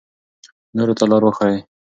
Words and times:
نورو 0.75 0.93
ته 0.99 1.03
لار 1.09 1.23
وښایئ. 1.25 1.57